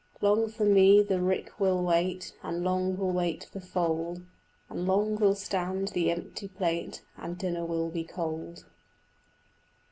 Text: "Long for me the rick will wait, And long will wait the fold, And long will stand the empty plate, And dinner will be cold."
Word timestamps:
"Long 0.19 0.49
for 0.49 0.65
me 0.65 1.03
the 1.03 1.21
rick 1.21 1.59
will 1.59 1.83
wait, 1.83 2.33
And 2.41 2.63
long 2.63 2.97
will 2.97 3.11
wait 3.11 3.47
the 3.53 3.61
fold, 3.61 4.25
And 4.67 4.87
long 4.87 5.15
will 5.17 5.35
stand 5.35 5.89
the 5.89 6.09
empty 6.09 6.47
plate, 6.47 7.03
And 7.17 7.37
dinner 7.37 7.65
will 7.67 7.91
be 7.91 8.03
cold." 8.03 8.65